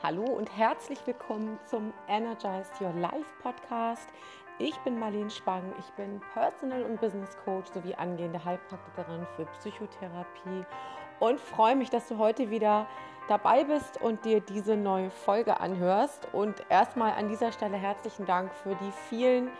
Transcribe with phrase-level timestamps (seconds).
[0.00, 4.08] Hallo und herzlich willkommen zum Energize Your Life Podcast.
[4.60, 10.64] Ich bin Marlene Spang, ich bin Personal- und Business Coach sowie angehende Heilpraktikerin für Psychotherapie
[11.18, 12.86] und freue mich, dass du heute wieder
[13.26, 16.28] dabei bist und dir diese neue Folge anhörst.
[16.32, 19.50] Und erstmal an dieser Stelle herzlichen Dank für die vielen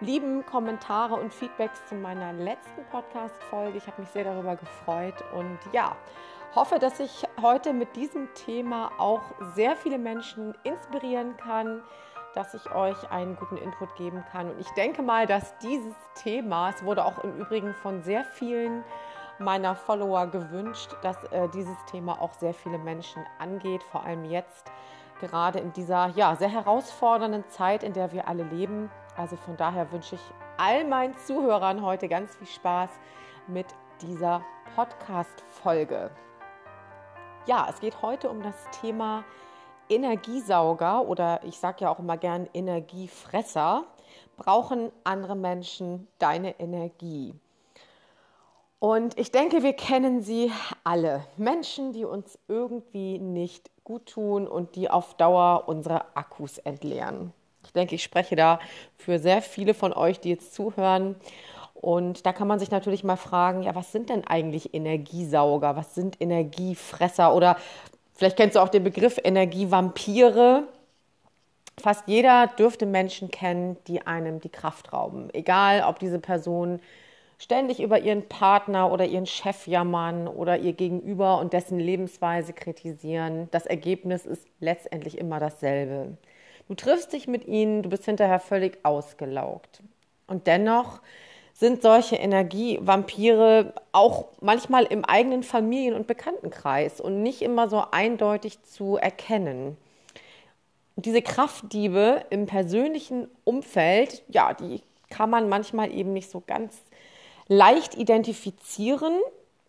[0.00, 3.76] lieben Kommentare und Feedbacks zu meiner letzten Podcast-Folge.
[3.76, 5.96] Ich habe mich sehr darüber gefreut und ja,
[6.54, 9.22] hoffe, dass ich heute mit diesem Thema auch
[9.54, 11.82] sehr viele Menschen inspirieren kann,
[12.34, 14.50] dass ich euch einen guten Input geben kann.
[14.50, 18.84] Und ich denke mal, dass dieses Thema, es wurde auch im Übrigen von sehr vielen
[19.38, 24.70] meiner Follower gewünscht, dass äh, dieses Thema auch sehr viele Menschen angeht, vor allem jetzt,
[25.20, 28.90] gerade in dieser ja, sehr herausfordernden Zeit, in der wir alle leben.
[29.16, 30.22] Also von daher wünsche ich
[30.58, 32.90] all meinen Zuhörern heute ganz viel Spaß
[33.46, 33.66] mit
[34.00, 34.42] dieser
[34.74, 36.10] Podcast-Folge.
[37.44, 39.24] Ja, es geht heute um das Thema
[39.88, 43.82] Energiesauger oder ich sage ja auch immer gern Energiefresser.
[44.36, 47.34] Brauchen andere Menschen deine Energie?
[48.78, 50.52] Und ich denke, wir kennen sie
[50.84, 51.24] alle.
[51.36, 57.32] Menschen, die uns irgendwie nicht gut tun und die auf Dauer unsere Akkus entleeren.
[57.64, 58.60] Ich denke, ich spreche da
[58.96, 61.16] für sehr viele von euch, die jetzt zuhören.
[61.82, 65.74] Und da kann man sich natürlich mal fragen, ja, was sind denn eigentlich Energiesauger?
[65.74, 67.34] Was sind Energiefresser?
[67.34, 67.56] Oder
[68.14, 70.68] vielleicht kennst du auch den Begriff Energievampire.
[71.82, 75.28] Fast jeder dürfte Menschen kennen, die einem die Kraft rauben.
[75.34, 76.78] Egal, ob diese Person
[77.42, 83.48] ständig über ihren Partner oder ihren Chef jammern oder ihr Gegenüber und dessen Lebensweise kritisieren.
[83.50, 86.16] Das Ergebnis ist letztendlich immer dasselbe.
[86.68, 89.82] Du triffst dich mit ihnen, du bist hinterher völlig ausgelaugt.
[90.28, 91.00] Und dennoch
[91.52, 98.62] sind solche Energievampire auch manchmal im eigenen Familien- und Bekanntenkreis und nicht immer so eindeutig
[98.62, 99.76] zu erkennen.
[100.96, 106.74] Diese Kraftdiebe im persönlichen Umfeld, ja, die kann man manchmal eben nicht so ganz
[107.48, 109.14] leicht identifizieren,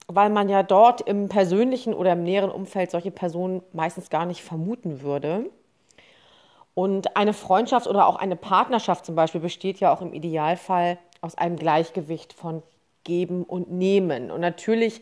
[0.08, 4.44] weil man ja dort im persönlichen oder im näheren Umfeld solche Personen meistens gar nicht
[4.44, 5.50] vermuten würde.
[6.76, 11.36] Und eine Freundschaft oder auch eine Partnerschaft zum Beispiel besteht ja auch im Idealfall aus
[11.36, 12.62] einem Gleichgewicht von
[13.04, 14.32] Geben und Nehmen.
[14.32, 15.02] Und natürlich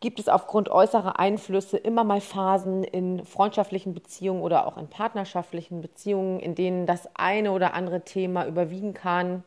[0.00, 5.82] gibt es aufgrund äußerer Einflüsse immer mal Phasen in freundschaftlichen Beziehungen oder auch in partnerschaftlichen
[5.82, 9.44] Beziehungen, in denen das eine oder andere Thema überwiegen kann.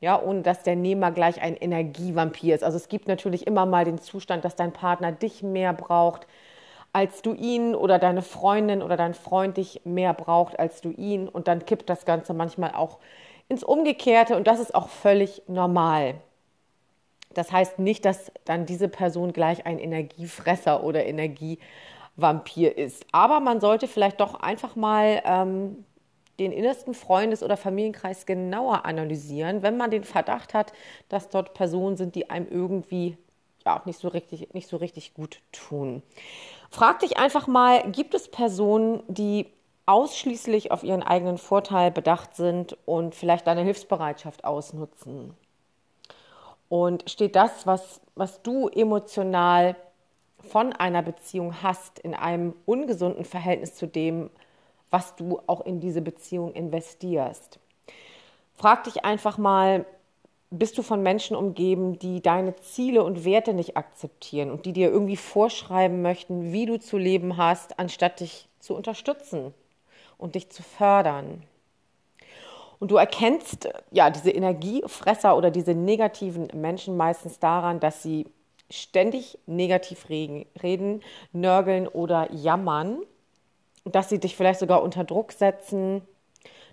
[0.00, 2.62] Ja, ohne dass der Nehmer gleich ein Energievampir ist.
[2.62, 6.26] Also es gibt natürlich immer mal den Zustand, dass dein Partner dich mehr braucht,
[6.92, 11.28] als du ihn oder deine Freundin oder dein Freund dich mehr braucht, als du ihn.
[11.28, 12.98] Und dann kippt das Ganze manchmal auch
[13.48, 16.14] ins Umgekehrte und das ist auch völlig normal.
[17.34, 23.04] Das heißt nicht, dass dann diese Person gleich ein Energiefresser oder Energievampir ist.
[23.12, 25.84] Aber man sollte vielleicht doch einfach mal ähm,
[26.38, 30.72] den innersten Freundes- oder Familienkreis genauer analysieren, wenn man den Verdacht hat,
[31.08, 33.18] dass dort Personen sind, die einem irgendwie
[33.66, 36.02] ja, nicht, so richtig, nicht so richtig gut tun.
[36.70, 39.46] Frag dich einfach mal, gibt es Personen, die
[39.86, 45.34] ausschließlich auf ihren eigenen Vorteil bedacht sind und vielleicht deine Hilfsbereitschaft ausnutzen.
[46.68, 49.76] Und steht das, was, was du emotional
[50.40, 54.30] von einer Beziehung hast, in einem ungesunden Verhältnis zu dem,
[54.90, 57.60] was du auch in diese Beziehung investierst.
[58.54, 59.86] Frag dich einfach mal,
[60.50, 64.90] bist du von Menschen umgeben, die deine Ziele und Werte nicht akzeptieren und die dir
[64.90, 69.54] irgendwie vorschreiben möchten, wie du zu leben hast, anstatt dich zu unterstützen
[70.18, 71.42] und dich zu fördern.
[72.78, 78.26] Und du erkennst ja diese Energiefresser oder diese negativen Menschen meistens daran, dass sie
[78.70, 82.98] ständig negativ reden, nörgeln oder jammern,
[83.84, 86.02] dass sie dich vielleicht sogar unter Druck setzen,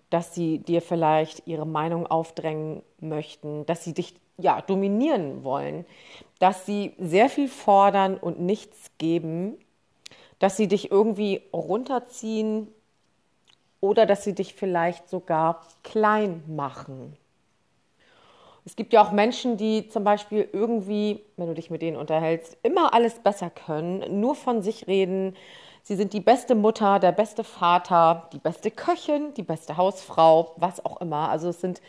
[0.10, 5.86] dass sie dir vielleicht ihre Meinung aufdrängen möchten, dass sie dich ja dominieren wollen,
[6.40, 9.58] dass sie sehr viel fordern und nichts geben,
[10.40, 12.68] dass sie dich irgendwie runterziehen
[13.84, 17.18] oder dass sie dich vielleicht sogar klein machen.
[18.64, 22.56] Es gibt ja auch Menschen, die zum Beispiel irgendwie, wenn du dich mit denen unterhältst,
[22.64, 25.36] immer alles besser können, nur von sich reden.
[25.82, 30.86] Sie sind die beste Mutter, der beste Vater, die beste Köchin, die beste Hausfrau, was
[30.86, 31.28] auch immer.
[31.28, 31.82] Also es sind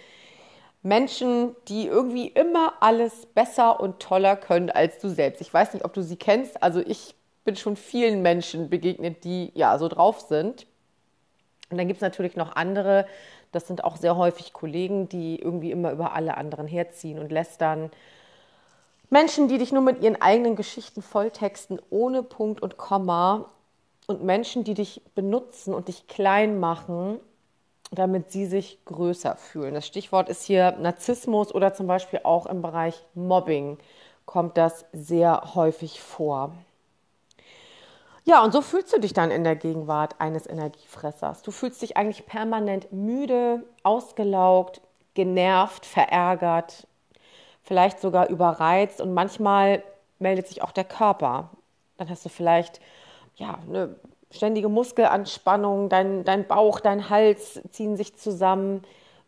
[0.83, 5.41] Menschen, die irgendwie immer alles besser und toller können als du selbst.
[5.41, 6.61] Ich weiß nicht, ob du sie kennst.
[6.61, 7.15] Also ich
[7.45, 10.67] bin schon vielen Menschen begegnet, die ja so drauf sind.
[11.71, 13.07] Und dann gibt es natürlich noch andere,
[13.53, 17.91] das sind auch sehr häufig Kollegen, die irgendwie immer über alle anderen herziehen und lästern.
[19.11, 23.51] Menschen, die dich nur mit ihren eigenen Geschichten volltexten, ohne Punkt und Komma.
[24.07, 27.19] und Menschen, die dich benutzen und dich klein machen,
[27.91, 29.73] damit sie sich größer fühlen.
[29.73, 33.79] Das Stichwort ist hier Narzissmus oder zum Beispiel auch im Bereich Mobbing
[34.27, 36.53] kommt das sehr häufig vor.
[38.27, 41.43] Ja, und so fühlst du dich dann in der Gegenwart eines Energiefressers.
[41.43, 44.81] Du fühlst dich eigentlich permanent müde, ausgelaugt,
[45.13, 46.87] genervt, verärgert,
[47.63, 49.83] vielleicht sogar überreizt und manchmal
[50.19, 51.51] meldet sich auch der Körper.
[51.99, 52.81] Dann hast du vielleicht
[53.37, 53.97] ja, eine
[54.31, 58.83] ständige Muskelanspannung, dein, dein Bauch, dein Hals ziehen sich zusammen,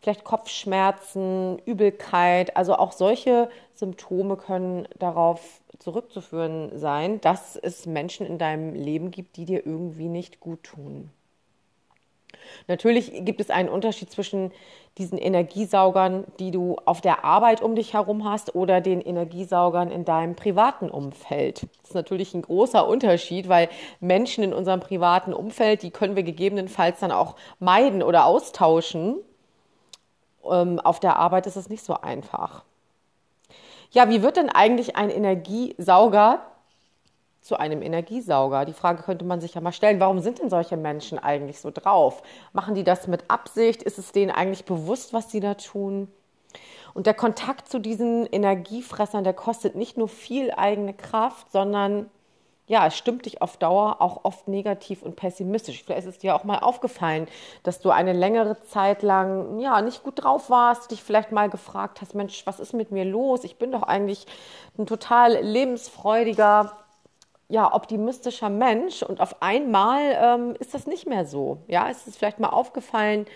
[0.06, 2.56] vielleicht Kopfschmerzen, Übelkeit.
[2.56, 9.36] Also auch solche Symptome können darauf zurückzuführen sein, dass es Menschen in deinem Leben gibt,
[9.36, 11.10] die dir irgendwie nicht gut tun.
[12.68, 14.52] Natürlich gibt es einen Unterschied zwischen
[14.96, 20.04] diesen Energiesaugern, die du auf der Arbeit um dich herum hast, oder den Energiesaugern in
[20.04, 21.62] deinem privaten Umfeld.
[21.80, 23.68] Das ist natürlich ein großer Unterschied, weil
[23.98, 29.16] Menschen in unserem privaten Umfeld, die können wir gegebenenfalls dann auch meiden oder austauschen.
[30.52, 32.64] Ähm, auf der Arbeit ist es nicht so einfach.
[33.90, 36.40] Ja, wie wird denn eigentlich ein Energiesauger
[37.40, 38.64] zu einem Energiesauger?
[38.64, 40.00] Die Frage könnte man sich ja mal stellen.
[40.00, 42.22] Warum sind denn solche Menschen eigentlich so drauf?
[42.52, 43.82] Machen die das mit Absicht?
[43.82, 46.08] Ist es denen eigentlich bewusst, was sie da tun?
[46.94, 52.10] Und der Kontakt zu diesen Energiefressern, der kostet nicht nur viel eigene Kraft, sondern
[52.68, 55.84] ja, es stimmt dich auf Dauer auch oft negativ und pessimistisch.
[55.84, 57.28] Vielleicht ist es dir auch mal aufgefallen,
[57.62, 62.00] dass du eine längere Zeit lang ja nicht gut drauf warst, dich vielleicht mal gefragt
[62.00, 63.44] hast, Mensch, was ist mit mir los?
[63.44, 64.26] Ich bin doch eigentlich
[64.78, 66.72] ein total lebensfreudiger,
[67.48, 71.58] ja, optimistischer Mensch und auf einmal ähm, ist das nicht mehr so.
[71.68, 73.26] Ja, es ist vielleicht mal aufgefallen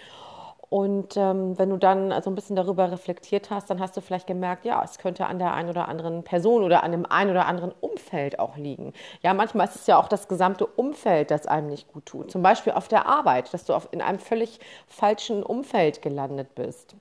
[0.71, 4.29] und ähm, wenn du dann so ein bisschen darüber reflektiert hast, dann hast du vielleicht
[4.29, 7.47] gemerkt, ja, es könnte an der einen oder anderen Person oder an dem einen oder
[7.47, 8.93] anderen Umfeld auch liegen.
[9.21, 12.31] Ja, manchmal ist es ja auch das gesamte Umfeld, das einem nicht gut tut.
[12.31, 16.95] Zum Beispiel auf der Arbeit, dass du auf, in einem völlig falschen Umfeld gelandet bist.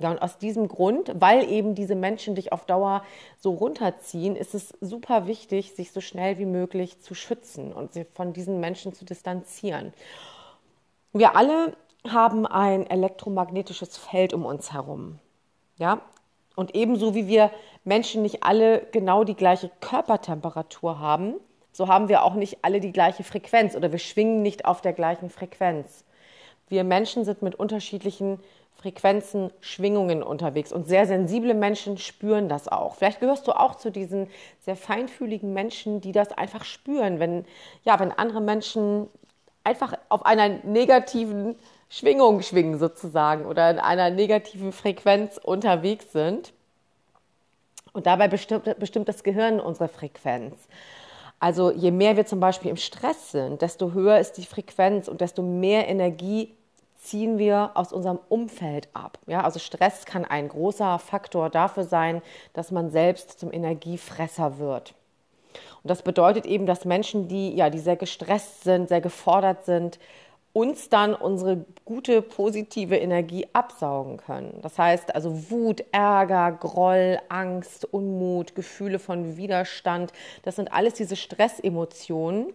[0.00, 3.04] Ja, und aus diesem Grund, weil eben diese Menschen dich auf Dauer
[3.38, 8.08] so runterziehen, ist es super wichtig, sich so schnell wie möglich zu schützen und sich
[8.14, 9.92] von diesen Menschen zu distanzieren.
[11.12, 11.76] Wir alle
[12.08, 15.18] haben ein elektromagnetisches Feld um uns herum.
[15.76, 16.02] Ja?
[16.56, 17.50] Und ebenso wie wir
[17.84, 21.34] Menschen nicht alle genau die gleiche Körpertemperatur haben,
[21.72, 24.92] so haben wir auch nicht alle die gleiche Frequenz oder wir schwingen nicht auf der
[24.92, 26.04] gleichen Frequenz.
[26.68, 28.38] Wir Menschen sind mit unterschiedlichen
[28.74, 30.72] Frequenzen, Schwingungen unterwegs.
[30.72, 32.96] Und sehr sensible Menschen spüren das auch.
[32.96, 34.28] Vielleicht gehörst du auch zu diesen
[34.60, 37.44] sehr feinfühligen Menschen, die das einfach spüren, wenn,
[37.82, 39.08] ja, wenn andere Menschen
[39.64, 41.56] einfach auf einer negativen
[41.94, 46.52] Schwingung schwingen sozusagen oder in einer negativen Frequenz unterwegs sind.
[47.92, 50.56] Und dabei bestimmt, bestimmt das Gehirn unsere Frequenz.
[51.38, 55.20] Also je mehr wir zum Beispiel im Stress sind, desto höher ist die Frequenz und
[55.20, 56.52] desto mehr Energie
[56.98, 59.18] ziehen wir aus unserem Umfeld ab.
[59.28, 62.22] Ja, also Stress kann ein großer Faktor dafür sein,
[62.54, 64.94] dass man selbst zum Energiefresser wird.
[65.84, 70.00] Und das bedeutet eben, dass Menschen, die, ja, die sehr gestresst sind, sehr gefordert sind,
[70.54, 74.60] uns dann unsere gute, positive Energie absaugen können.
[74.62, 80.12] Das heißt also Wut, Ärger, Groll, Angst, Unmut, Gefühle von Widerstand,
[80.44, 82.54] das sind alles diese Stressemotionen,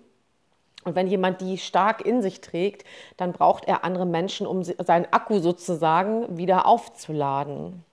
[0.86, 2.86] und wenn jemand die stark in sich trägt,
[3.18, 7.84] dann braucht er andere Menschen, um seinen Akku sozusagen wieder aufzuladen.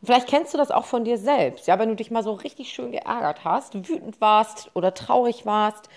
[0.00, 1.68] Und vielleicht kennst du das auch von dir selbst.
[1.68, 5.88] Ja, wenn du dich mal so richtig schön geärgert hast, wütend warst oder traurig warst,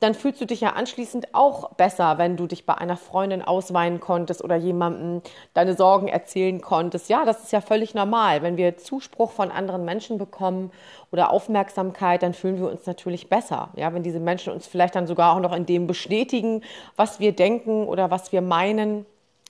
[0.00, 4.00] dann fühlst du dich ja anschließend auch besser, wenn du dich bei einer Freundin ausweinen
[4.00, 5.22] konntest oder jemandem
[5.54, 7.08] deine Sorgen erzählen konntest.
[7.08, 8.42] Ja, das ist ja völlig normal.
[8.42, 10.70] Wenn wir Zuspruch von anderen Menschen bekommen
[11.10, 13.70] oder Aufmerksamkeit, dann fühlen wir uns natürlich besser.
[13.76, 16.62] Ja, wenn diese Menschen uns vielleicht dann sogar auch noch in dem bestätigen,
[16.96, 19.06] was wir denken oder was wir meinen,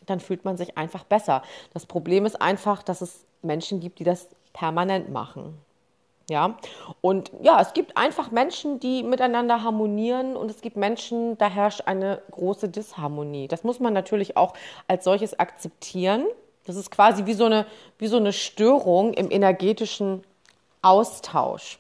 [0.06, 1.42] dann fühlt man sich einfach besser.
[1.74, 5.58] Das Problem ist einfach, dass es Menschen gibt, die das permanent machen.
[6.30, 6.58] Ja,
[7.00, 11.82] und ja, es gibt einfach Menschen, die miteinander harmonieren und es gibt Menschen, da herrscht
[11.86, 13.48] eine große Disharmonie.
[13.48, 14.52] Das muss man natürlich auch
[14.88, 16.26] als solches akzeptieren.
[16.66, 17.64] Das ist quasi wie so eine,
[17.96, 20.22] wie so eine Störung im energetischen
[20.82, 21.78] Austausch.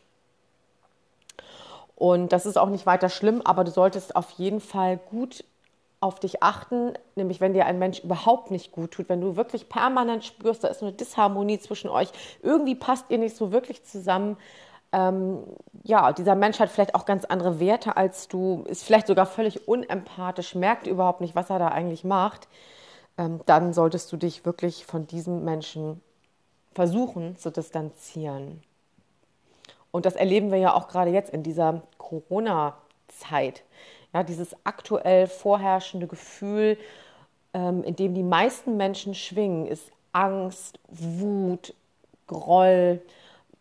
[1.94, 5.44] Und das ist auch nicht weiter schlimm, aber du solltest auf jeden Fall gut
[6.00, 9.68] auf dich achten, nämlich wenn dir ein Mensch überhaupt nicht gut tut, wenn du wirklich
[9.68, 12.08] permanent spürst, da ist eine Disharmonie zwischen euch,
[12.42, 14.36] irgendwie passt ihr nicht so wirklich zusammen.
[14.92, 15.42] Ähm,
[15.82, 19.66] ja, dieser Mensch hat vielleicht auch ganz andere Werte als du, ist vielleicht sogar völlig
[19.66, 22.48] unempathisch, merkt überhaupt nicht, was er da eigentlich macht.
[23.18, 26.00] Ähm, dann solltest du dich wirklich von diesem Menschen
[26.74, 28.62] versuchen zu distanzieren.
[29.90, 33.64] Und das erleben wir ja auch gerade jetzt in dieser Corona-Zeit
[34.14, 36.78] Ja, dieses aktuell vorherrschende Gefühl,
[37.54, 41.74] ähm, in dem die meisten Menschen schwingen, ist Angst, Wut,
[42.26, 43.00] Groll,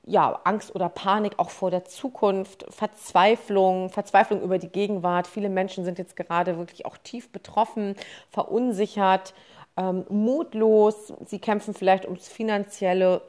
[0.07, 5.27] ja, Angst oder Panik auch vor der Zukunft, Verzweiflung, Verzweiflung über die Gegenwart.
[5.27, 7.95] Viele Menschen sind jetzt gerade wirklich auch tief betroffen,
[8.31, 9.33] verunsichert,
[9.75, 11.13] ähm, mutlos.
[11.25, 13.21] Sie kämpfen vielleicht ums finanzielle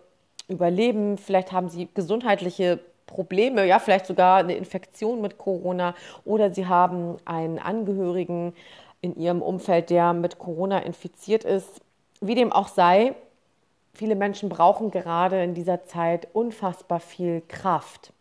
[0.48, 6.66] Überleben, vielleicht haben sie gesundheitliche Probleme, ja, vielleicht sogar eine Infektion mit Corona oder sie
[6.66, 8.54] haben einen Angehörigen
[9.00, 11.80] in ihrem Umfeld, der mit Corona infiziert ist.
[12.20, 13.14] Wie dem auch sei,
[13.92, 18.12] viele Menschen brauchen gerade in dieser Zeit unfassbar viel Kraft.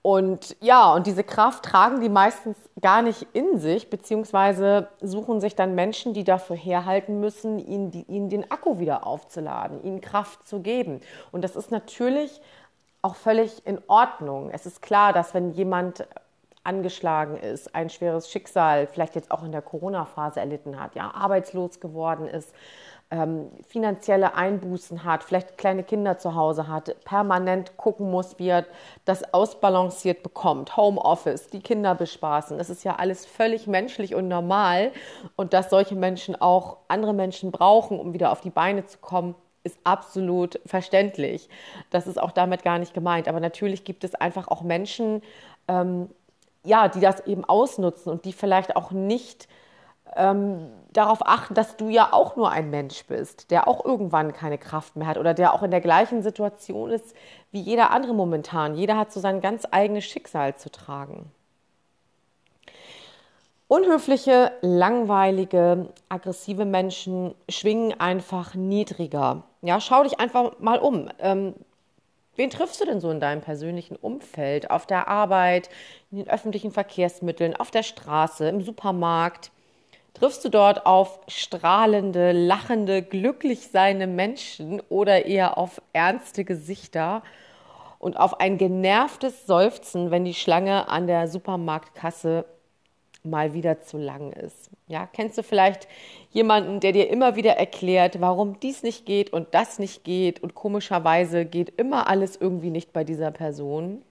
[0.00, 5.56] Und ja, und diese Kraft tragen die meistens gar nicht in sich, beziehungsweise suchen sich
[5.56, 10.46] dann Menschen, die dafür herhalten müssen, ihnen, die, ihnen den Akku wieder aufzuladen, ihnen Kraft
[10.48, 11.00] zu geben.
[11.32, 12.40] Und das ist natürlich
[13.02, 14.50] auch völlig in Ordnung.
[14.50, 16.06] Es ist klar, dass wenn jemand
[16.64, 21.80] angeschlagen ist, ein schweres Schicksal vielleicht jetzt auch in der Corona-Phase erlitten hat, ja, arbeitslos
[21.80, 22.54] geworden ist,
[23.10, 28.66] ähm, finanzielle Einbußen hat, vielleicht kleine Kinder zu Hause hat, permanent gucken muss, wie er
[29.06, 32.58] das ausbalanciert bekommt, Homeoffice, die Kinder bespaßen.
[32.58, 34.92] Das ist ja alles völlig menschlich und normal.
[35.36, 39.34] Und dass solche Menschen auch andere Menschen brauchen, um wieder auf die Beine zu kommen,
[39.68, 41.48] ist absolut verständlich.
[41.90, 43.28] Das ist auch damit gar nicht gemeint.
[43.28, 45.22] Aber natürlich gibt es einfach auch Menschen,
[45.68, 46.08] ähm,
[46.64, 49.48] ja, die das eben ausnutzen und die vielleicht auch nicht
[50.16, 54.58] ähm, darauf achten, dass du ja auch nur ein Mensch bist, der auch irgendwann keine
[54.58, 57.14] Kraft mehr hat oder der auch in der gleichen Situation ist
[57.52, 58.74] wie jeder andere momentan.
[58.74, 61.30] Jeder hat so sein ganz eigenes Schicksal zu tragen.
[63.68, 69.42] Unhöfliche, langweilige, aggressive Menschen schwingen einfach niedriger.
[69.60, 71.10] Ja, schau dich einfach mal um.
[71.18, 71.54] Ähm,
[72.36, 74.70] wen triffst du denn so in deinem persönlichen Umfeld?
[74.70, 75.68] Auf der Arbeit,
[76.10, 79.50] in den öffentlichen Verkehrsmitteln, auf der Straße, im Supermarkt?
[80.14, 87.22] Triffst du dort auf strahlende, lachende, glücklich seine Menschen oder eher auf ernste Gesichter
[87.98, 92.46] und auf ein genervtes Seufzen, wenn die Schlange an der Supermarktkasse
[93.22, 94.70] mal wieder zu lang ist?
[94.86, 95.88] Ja, kennst du vielleicht
[96.30, 100.54] jemanden, der dir immer wieder erklärt, warum dies nicht geht und das nicht geht und
[100.54, 104.02] komischerweise geht immer alles irgendwie nicht bei dieser Person?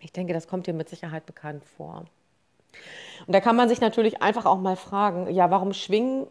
[0.00, 2.04] Ich denke, das kommt dir mit Sicherheit bekannt vor.
[3.26, 6.26] Und da kann man sich natürlich einfach auch mal fragen, ja, warum schwingen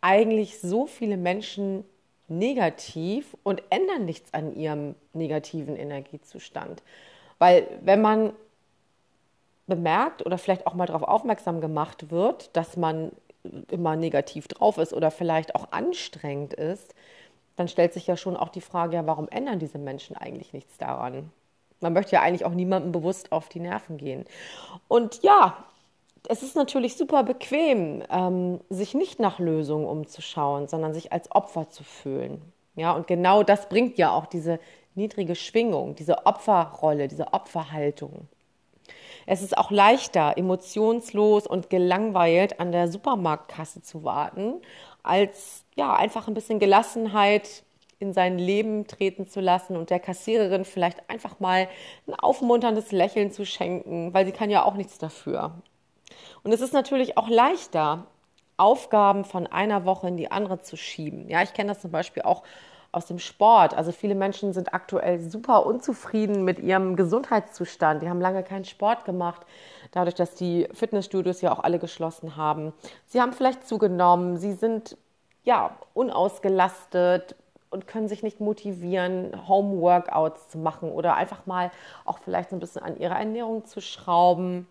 [0.00, 1.84] eigentlich so viele Menschen
[2.28, 6.82] negativ und ändern nichts an ihrem negativen Energiezustand?
[7.38, 8.32] Weil wenn man
[9.66, 13.12] bemerkt oder vielleicht auch mal darauf aufmerksam gemacht wird, dass man
[13.70, 16.94] immer negativ drauf ist oder vielleicht auch anstrengend ist,
[17.56, 20.78] dann stellt sich ja schon auch die Frage, ja, warum ändern diese Menschen eigentlich nichts
[20.78, 21.30] daran?
[21.80, 24.24] Man möchte ja eigentlich auch niemandem bewusst auf die Nerven gehen.
[24.88, 25.64] Und ja,
[26.28, 31.68] es ist natürlich super bequem, ähm, sich nicht nach Lösungen umzuschauen, sondern sich als Opfer
[31.68, 32.40] zu fühlen.
[32.76, 34.60] Ja, und genau das bringt ja auch diese
[34.94, 38.28] niedrige Schwingung, diese Opferrolle, diese Opferhaltung.
[39.26, 44.60] Es ist auch leichter, emotionslos und gelangweilt an der Supermarktkasse zu warten,
[45.02, 47.64] als ja einfach ein bisschen Gelassenheit
[47.98, 51.68] in sein Leben treten zu lassen und der Kassiererin vielleicht einfach mal
[52.08, 55.52] ein aufmunterndes Lächeln zu schenken, weil sie kann ja auch nichts dafür.
[56.42, 58.06] Und es ist natürlich auch leichter,
[58.56, 61.28] Aufgaben von einer Woche in die andere zu schieben.
[61.28, 62.42] Ja, ich kenne das zum Beispiel auch
[62.92, 63.74] aus dem Sport.
[63.74, 68.02] Also viele Menschen sind aktuell super unzufrieden mit ihrem Gesundheitszustand.
[68.02, 69.42] Die haben lange keinen Sport gemacht,
[69.90, 72.72] dadurch, dass die Fitnessstudios ja auch alle geschlossen haben.
[73.06, 74.96] Sie haben vielleicht zugenommen, sie sind
[75.42, 77.34] ja unausgelastet
[77.70, 81.70] und können sich nicht motivieren, Home-Workouts zu machen oder einfach mal
[82.04, 84.68] auch vielleicht so ein bisschen an ihrer Ernährung zu schrauben.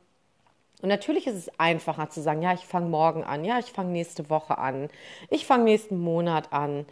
[0.84, 3.92] Und natürlich ist es einfacher zu sagen, ja, ich fange morgen an, ja, ich fange
[3.92, 4.90] nächste Woche an,
[5.30, 6.86] ich fange nächsten Monat an.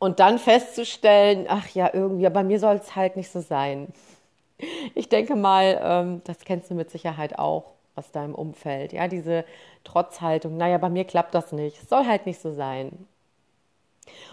[0.00, 3.92] Und dann festzustellen, ach ja, irgendwie, bei mir soll es halt nicht so sein.
[4.94, 7.64] Ich denke mal, ähm, das kennst du mit Sicherheit auch
[7.96, 8.94] aus deinem Umfeld.
[8.94, 9.44] Ja, diese
[9.84, 13.06] Trotzhaltung, naja, bei mir klappt das nicht, es soll halt nicht so sein.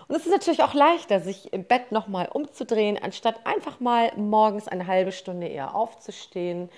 [0.07, 4.69] Und es ist natürlich auch leichter, sich im Bett nochmal umzudrehen, anstatt einfach mal morgens
[4.69, 6.69] eine halbe Stunde eher aufzustehen,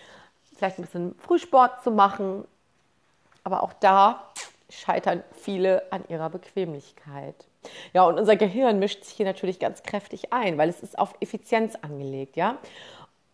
[0.56, 2.44] vielleicht ein bisschen Frühsport zu machen.
[3.44, 4.32] Aber auch da
[4.70, 7.49] scheitern viele an ihrer Bequemlichkeit.
[7.94, 11.14] Ja, und unser Gehirn mischt sich hier natürlich ganz kräftig ein, weil es ist auf
[11.20, 12.58] Effizienz angelegt, ja.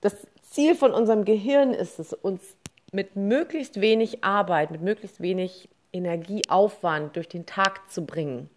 [0.01, 2.55] Das Ziel von unserem Gehirn ist es, uns
[2.91, 8.49] mit möglichst wenig Arbeit, mit möglichst wenig Energieaufwand durch den Tag zu bringen.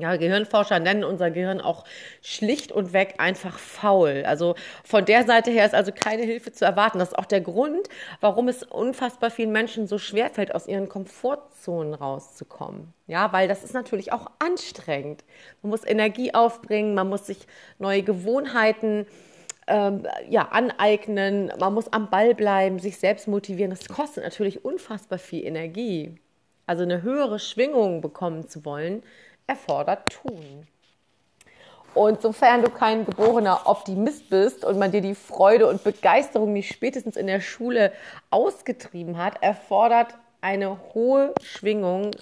[0.00, 1.84] Ja, Gehirnforscher nennen unser Gehirn auch
[2.22, 4.22] schlicht und weg einfach faul.
[4.24, 7.00] Also von der Seite her ist also keine Hilfe zu erwarten.
[7.00, 7.88] Das ist auch der Grund,
[8.20, 12.94] warum es unfassbar vielen Menschen so schwer fällt, aus ihren Komfortzonen rauszukommen.
[13.08, 15.24] Ja, weil das ist natürlich auch anstrengend.
[15.62, 17.48] Man muss Energie aufbringen, man muss sich
[17.80, 19.04] neue Gewohnheiten
[19.66, 23.70] ähm, ja, aneignen, man muss am Ball bleiben, sich selbst motivieren.
[23.70, 26.14] Das kostet natürlich unfassbar viel Energie.
[26.66, 29.02] Also eine höhere Schwingung bekommen zu wollen,
[29.48, 30.66] erfordert tun.
[31.94, 36.72] Und sofern du kein geborener Optimist bist und man dir die Freude und Begeisterung nicht
[36.72, 37.92] spätestens in der Schule
[38.30, 42.12] ausgetrieben hat, erfordert eine hohe Schwingung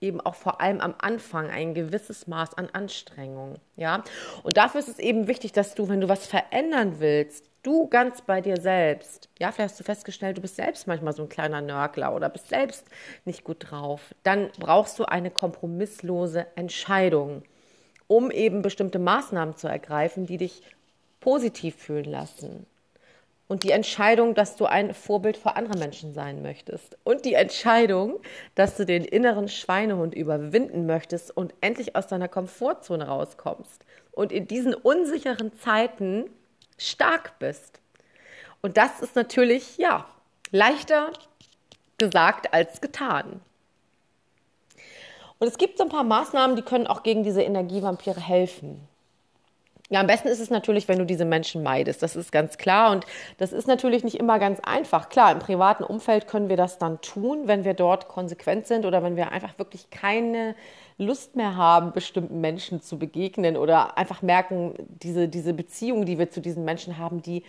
[0.00, 4.04] eben auch vor allem am Anfang ein gewisses Maß an Anstrengung, ja?
[4.42, 8.22] Und dafür ist es eben wichtig, dass du, wenn du was verändern willst, du ganz
[8.22, 11.60] bei dir selbst, ja, vielleicht hast du festgestellt, du bist selbst manchmal so ein kleiner
[11.60, 12.86] Nörgler oder bist selbst
[13.24, 17.42] nicht gut drauf, dann brauchst du eine kompromisslose Entscheidung,
[18.06, 20.62] um eben bestimmte Maßnahmen zu ergreifen, die dich
[21.20, 22.66] positiv fühlen lassen.
[23.46, 26.96] Und die Entscheidung, dass du ein Vorbild für andere Menschen sein möchtest.
[27.04, 28.20] Und die Entscheidung,
[28.54, 33.84] dass du den inneren Schweinehund überwinden möchtest und endlich aus deiner Komfortzone rauskommst.
[34.12, 36.30] Und in diesen unsicheren Zeiten
[36.78, 37.80] stark bist.
[38.62, 40.06] Und das ist natürlich, ja,
[40.50, 41.12] leichter
[41.98, 43.40] gesagt als getan.
[45.38, 48.88] Und es gibt so ein paar Maßnahmen, die können auch gegen diese Energievampire helfen.
[49.90, 52.02] Ja, am besten ist es natürlich, wenn du diese Menschen meidest.
[52.02, 52.90] Das ist ganz klar.
[52.90, 53.04] Und
[53.36, 55.10] das ist natürlich nicht immer ganz einfach.
[55.10, 59.02] Klar, im privaten Umfeld können wir das dann tun, wenn wir dort konsequent sind oder
[59.02, 60.54] wenn wir einfach wirklich keine
[60.96, 66.30] Lust mehr haben, bestimmten Menschen zu begegnen oder einfach merken, diese, diese Beziehung, die wir
[66.30, 67.42] zu diesen Menschen haben, die,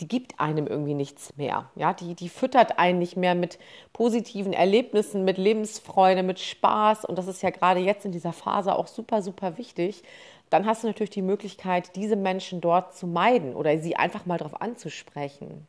[0.00, 1.68] die gibt einem irgendwie nichts mehr.
[1.74, 3.58] Ja, die, die füttert einen nicht mehr mit
[3.92, 7.04] positiven Erlebnissen, mit Lebensfreude, mit Spaß.
[7.04, 10.02] Und das ist ja gerade jetzt in dieser Phase auch super, super wichtig.
[10.50, 14.36] Dann hast du natürlich die Möglichkeit, diese Menschen dort zu meiden oder sie einfach mal
[14.38, 15.66] darauf anzusprechen.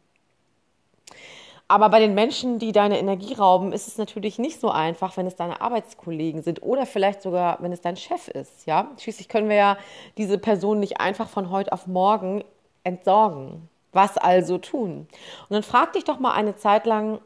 [1.67, 5.25] Aber bei den Menschen, die deine Energie rauben, ist es natürlich nicht so einfach, wenn
[5.25, 8.65] es deine Arbeitskollegen sind oder vielleicht sogar, wenn es dein Chef ist.
[8.65, 8.91] Ja?
[8.99, 9.77] Schließlich können wir ja
[10.17, 12.43] diese Person nicht einfach von heute auf morgen
[12.83, 13.69] entsorgen.
[13.93, 15.07] Was also tun?
[15.47, 17.21] Und dann frag dich doch mal eine Zeit lang,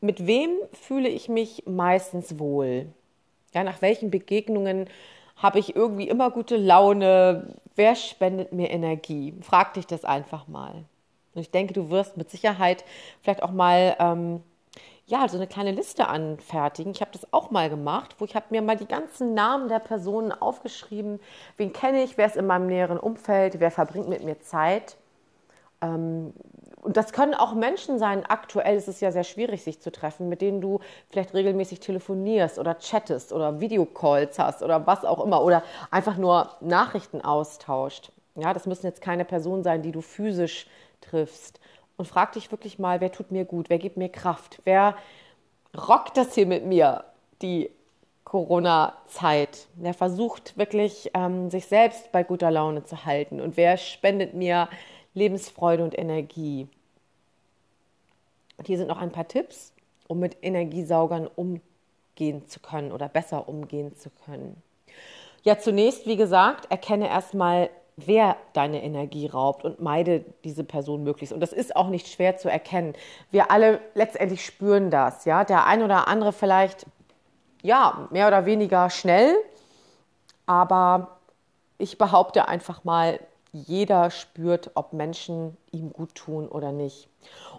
[0.00, 2.86] mit wem fühle ich mich meistens wohl?
[3.54, 4.88] Ja, nach welchen Begegnungen
[5.36, 7.54] habe ich irgendwie immer gute Laune?
[7.74, 9.34] Wer spendet mir Energie?
[9.42, 10.84] Frag dich das einfach mal.
[11.34, 12.84] Und ich denke, du wirst mit Sicherheit
[13.20, 14.42] vielleicht auch mal ähm,
[15.06, 16.92] ja, so eine kleine Liste anfertigen.
[16.92, 19.78] Ich habe das auch mal gemacht, wo ich habe mir mal die ganzen Namen der
[19.78, 21.20] Personen aufgeschrieben.
[21.56, 24.96] Wen kenne ich, wer ist in meinem näheren Umfeld, wer verbringt mit mir Zeit.
[25.82, 26.32] Ähm,
[26.84, 28.26] und das können auch Menschen sein.
[28.26, 32.58] Aktuell ist es ja sehr schwierig, sich zu treffen, mit denen du vielleicht regelmäßig telefonierst
[32.58, 38.12] oder chattest oder Videocalls hast oder was auch immer oder einfach nur Nachrichten austauscht.
[38.34, 40.66] Ja, das müssen jetzt keine Personen sein, die du physisch
[41.00, 41.58] triffst
[41.96, 44.94] und frag dich wirklich mal, wer tut mir gut, wer gibt mir Kraft, wer
[45.88, 47.04] rockt das hier mit mir,
[47.40, 47.70] die
[48.24, 49.68] Corona-Zeit.
[49.76, 54.68] Wer versucht wirklich, ähm, sich selbst bei guter Laune zu halten und wer spendet mir
[55.14, 56.68] Lebensfreude und Energie.
[58.56, 59.72] Und hier sind noch ein paar Tipps,
[60.06, 64.62] um mit Energiesaugern umgehen zu können oder besser umgehen zu können.
[65.42, 71.32] Ja, zunächst, wie gesagt, erkenne erstmal wer deine Energie raubt und meide diese Person möglichst.
[71.32, 72.94] Und das ist auch nicht schwer zu erkennen.
[73.30, 75.44] Wir alle letztendlich spüren das, ja.
[75.44, 76.86] Der ein oder andere vielleicht,
[77.62, 79.36] ja, mehr oder weniger schnell,
[80.46, 81.18] aber
[81.78, 83.20] ich behaupte einfach mal,
[83.54, 87.08] jeder spürt, ob Menschen ihm gut tun oder nicht.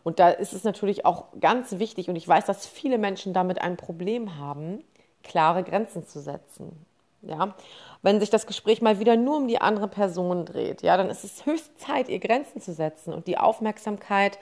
[0.04, 3.62] Und da ist es natürlich auch ganz wichtig, und ich weiß, dass viele Menschen damit
[3.62, 4.84] ein Problem haben,
[5.24, 6.86] klare Grenzen zu setzen.
[7.22, 7.56] Ja,
[8.04, 11.24] wenn sich das Gespräch mal wieder nur um die andere Person dreht, ja, dann ist
[11.24, 14.38] es höchste Zeit, ihr Grenzen zu setzen und die Aufmerksamkeit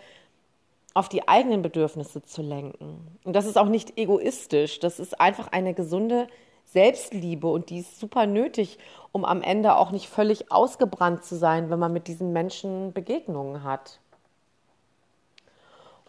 [0.93, 3.17] auf die eigenen Bedürfnisse zu lenken.
[3.23, 6.27] Und das ist auch nicht egoistisch, das ist einfach eine gesunde
[6.73, 8.79] Selbstliebe und die ist super nötig,
[9.11, 13.63] um am Ende auch nicht völlig ausgebrannt zu sein, wenn man mit diesen Menschen Begegnungen
[13.63, 13.99] hat.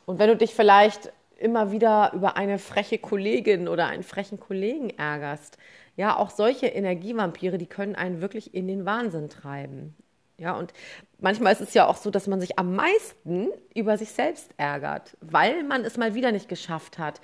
[0.07, 4.90] Und wenn du dich vielleicht immer wieder über eine freche Kollegin oder einen frechen Kollegen
[4.90, 5.59] ärgerst,
[5.96, 9.94] ja, auch solche Energievampire, die können einen wirklich in den Wahnsinn treiben.
[10.38, 10.72] Ja, und
[11.20, 15.16] manchmal ist es ja auch so, dass man sich am meisten über sich selbst ärgert,
[15.20, 17.20] weil man es mal wieder nicht geschafft hat,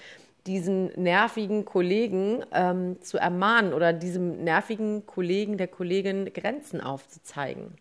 [0.46, 7.74] diesen nervigen Kollegen ähm, zu ermahnen oder diesem nervigen Kollegen, der Kollegin Grenzen aufzuzeigen.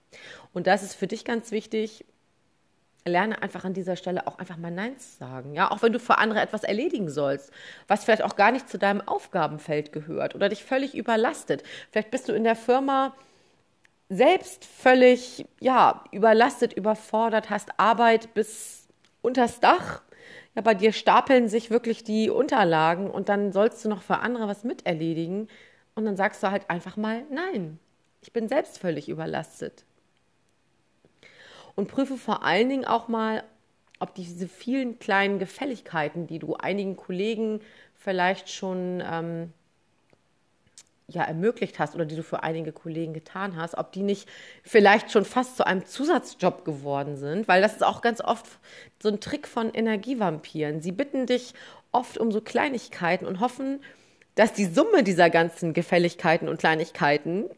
[0.54, 2.06] Und das ist für dich ganz wichtig,
[3.06, 5.54] lerne einfach an dieser Stelle auch einfach mal Nein zu sagen.
[5.54, 7.52] Ja, auch wenn du für andere etwas erledigen sollst,
[7.88, 11.64] was vielleicht auch gar nicht zu deinem Aufgabenfeld gehört oder dich völlig überlastet.
[11.92, 13.16] Vielleicht bist du in der Firma
[14.10, 18.88] selbst völlig, ja, überlastet, überfordert, hast Arbeit bis
[19.22, 20.02] unters Dach.
[20.56, 24.48] Ja, bei dir stapeln sich wirklich die Unterlagen und dann sollst du noch für andere
[24.48, 25.48] was miterledigen
[25.96, 27.80] und dann sagst du halt einfach mal Nein.
[28.22, 29.86] Ich bin selbst völlig überlastet
[31.76, 33.44] und prüfe vor allen Dingen auch mal,
[34.00, 37.62] ob diese vielen kleinen Gefälligkeiten, die du einigen Kollegen
[37.96, 39.54] vielleicht schon ähm,
[41.10, 44.30] ja, ermöglicht hast oder die du für einige Kollegen getan hast, ob die nicht
[44.64, 48.46] vielleicht schon fast zu einem Zusatzjob geworden sind, weil das ist auch ganz oft
[49.02, 50.82] so ein Trick von Energievampiren.
[50.82, 51.54] Sie bitten dich
[51.92, 53.82] oft um so Kleinigkeiten und hoffen,
[54.36, 57.50] dass die Summe dieser ganzen Gefälligkeiten und Kleinigkeiten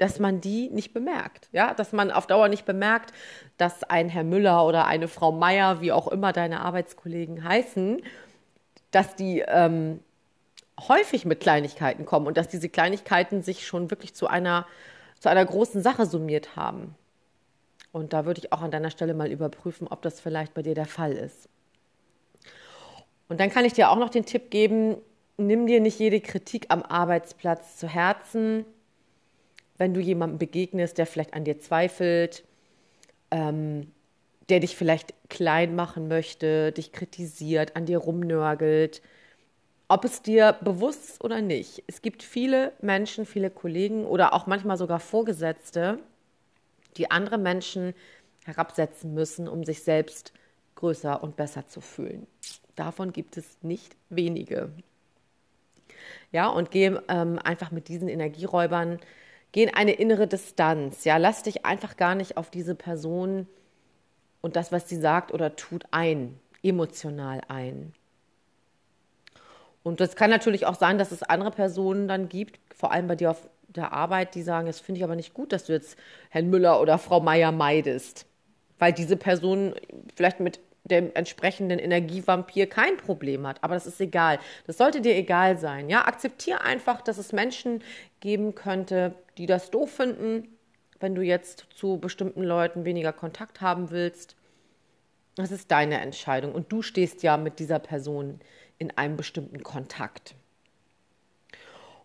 [0.00, 1.48] dass man die nicht bemerkt.
[1.52, 3.12] Ja, dass man auf Dauer nicht bemerkt,
[3.58, 8.00] dass ein Herr Müller oder eine Frau Meier, wie auch immer deine Arbeitskollegen heißen,
[8.90, 10.00] dass die ähm,
[10.88, 14.66] häufig mit Kleinigkeiten kommen und dass diese Kleinigkeiten sich schon wirklich zu einer,
[15.18, 16.94] zu einer großen Sache summiert haben.
[17.92, 20.74] Und da würde ich auch an deiner Stelle mal überprüfen, ob das vielleicht bei dir
[20.74, 21.48] der Fall ist.
[23.28, 24.96] Und dann kann ich dir auch noch den Tipp geben,
[25.36, 28.64] nimm dir nicht jede Kritik am Arbeitsplatz zu Herzen
[29.80, 32.44] wenn du jemandem begegnest, der vielleicht an dir zweifelt,
[33.30, 33.90] ähm,
[34.50, 39.00] der dich vielleicht klein machen möchte, dich kritisiert, an dir rumnörgelt,
[39.90, 41.82] ob es dir bewusst ist oder nicht.
[41.86, 45.98] Es gibt viele Menschen, viele Kollegen oder auch manchmal sogar Vorgesetzte,
[46.96, 47.94] die andere Menschen
[48.44, 50.32] herabsetzen müssen, um sich selbst
[50.76, 52.26] größer und besser zu fühlen.
[52.76, 54.70] Davon gibt es nicht wenige.
[56.32, 58.98] Ja, und gehe ähm, einfach mit diesen Energieräubern
[59.52, 61.04] Geh in eine innere Distanz.
[61.04, 63.48] Ja, lass dich einfach gar nicht auf diese Person
[64.40, 67.92] und das, was sie sagt oder tut, ein, emotional ein.
[69.82, 73.16] Und das kann natürlich auch sein, dass es andere Personen dann gibt, vor allem bei
[73.16, 75.96] dir auf der Arbeit, die sagen, das finde ich aber nicht gut, dass du jetzt
[76.28, 78.26] Herrn Müller oder Frau Meier meidest,
[78.78, 79.74] weil diese Person
[80.14, 83.62] vielleicht mit dem entsprechenden Energievampir kein Problem hat.
[83.62, 84.38] Aber das ist egal.
[84.66, 85.88] Das sollte dir egal sein.
[85.88, 87.82] Ja, akzeptiere einfach, dass es Menschen
[88.20, 90.48] geben könnte, die das doof finden,
[90.98, 94.36] wenn du jetzt zu bestimmten Leuten weniger Kontakt haben willst.
[95.36, 98.40] Das ist deine Entscheidung und du stehst ja mit dieser Person
[98.80, 100.34] in einem bestimmten Kontakt.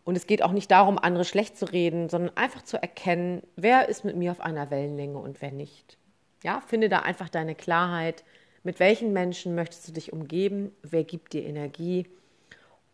[0.03, 3.89] Und es geht auch nicht darum, andere schlecht zu reden, sondern einfach zu erkennen, wer
[3.89, 5.97] ist mit mir auf einer Wellenlänge und wer nicht.
[6.43, 8.23] Ja, finde da einfach deine Klarheit,
[8.61, 10.71] mit welchen Menschen möchtest du dich umgeben?
[10.83, 12.07] Wer gibt dir Energie?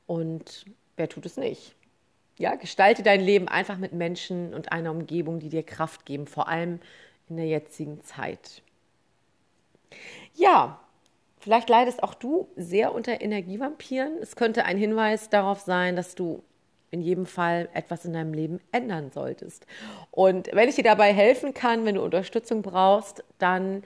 [0.06, 0.66] Und
[0.96, 1.76] wer tut es nicht?
[2.38, 6.48] Ja, gestalte dein Leben einfach mit Menschen und einer Umgebung, die dir Kraft geben, vor
[6.48, 6.80] allem
[7.30, 8.62] in der jetzigen Zeit.
[10.34, 10.80] Ja,
[11.42, 14.18] vielleicht leidest auch du sehr unter Energievampiren.
[14.22, 16.44] Es könnte ein Hinweis darauf sein, dass du
[16.92, 19.66] in jedem Fall etwas in deinem Leben ändern solltest.
[20.12, 23.84] Und wenn ich dir dabei helfen kann, wenn du Unterstützung brauchst, dann